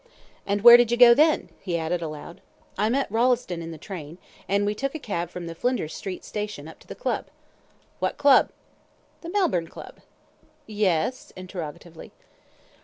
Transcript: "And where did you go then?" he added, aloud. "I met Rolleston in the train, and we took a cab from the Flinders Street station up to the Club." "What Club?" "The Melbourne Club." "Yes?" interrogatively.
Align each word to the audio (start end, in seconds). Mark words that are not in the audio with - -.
"And 0.47 0.61
where 0.63 0.77
did 0.77 0.89
you 0.89 0.97
go 0.97 1.13
then?" 1.13 1.49
he 1.59 1.77
added, 1.77 2.01
aloud. 2.01 2.41
"I 2.75 2.89
met 2.89 3.11
Rolleston 3.11 3.61
in 3.61 3.69
the 3.69 3.77
train, 3.77 4.17
and 4.49 4.65
we 4.65 4.73
took 4.73 4.95
a 4.95 4.97
cab 4.99 5.29
from 5.29 5.45
the 5.45 5.53
Flinders 5.53 5.93
Street 5.93 6.25
station 6.25 6.67
up 6.67 6.79
to 6.79 6.87
the 6.87 6.95
Club." 6.95 7.27
"What 7.99 8.17
Club?" 8.17 8.49
"The 9.21 9.29
Melbourne 9.29 9.67
Club." 9.67 9.99
"Yes?" 10.65 11.31
interrogatively. 11.35 12.13